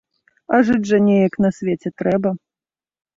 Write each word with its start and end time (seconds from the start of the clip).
А 0.55 0.61
жыць 0.69 0.87
жа 0.91 0.99
неяк 1.07 1.37
на 1.45 1.51
свеце 1.57 1.91
трэба. 2.03 2.29